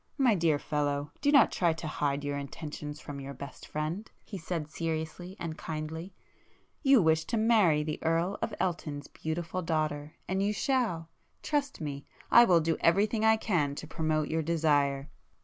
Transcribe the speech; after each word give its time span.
"My 0.17 0.33
dear 0.33 0.57
fellow, 0.57 1.11
do 1.21 1.31
not 1.31 1.51
try 1.51 1.73
to 1.73 1.85
hide 1.87 2.23
your 2.23 2.35
intentions 2.35 2.99
from 2.99 3.19
your 3.21 3.35
best 3.35 3.67
friend,"—he 3.67 4.35
said 4.35 4.67
seriously 4.67 5.35
and 5.39 5.55
kindly—"You 5.59 7.03
wish 7.03 7.25
to 7.25 7.37
marry 7.37 7.83
the 7.83 8.01
Earl 8.03 8.39
of 8.41 8.51
Elton's 8.59 9.07
beautiful 9.07 9.61
daughter, 9.61 10.15
and 10.27 10.41
you 10.41 10.53
shall. 10.53 11.09
Trust 11.43 11.81
me!—I 11.81 12.45
will 12.45 12.61
do 12.61 12.77
everything 12.79 13.23
I 13.23 13.37
can 13.37 13.75
to 13.75 13.85
promote 13.85 14.27
your 14.29 14.41
desire." 14.41 15.11